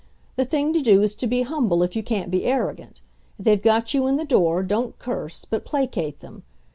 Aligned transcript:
The 0.35 0.45
thing 0.45 0.73
to 0.73 0.81
do 0.81 1.03
is 1.03 1.13
to 1.13 1.27
be 1.27 1.43
humble 1.43 1.83
if 1.83 1.95
you 1.95 2.01
can't 2.01 2.31
be 2.31 2.43
arrogant. 2.45 3.01
If 3.37 3.45
they've 3.45 3.61
got 3.61 3.93
you 3.93 4.07
in 4.07 4.15
the 4.15 4.25
door, 4.25 4.63
don't 4.63 4.97
curse, 4.97 5.45
but 5.45 5.63
placate 5.63 6.21
them. 6.21 6.41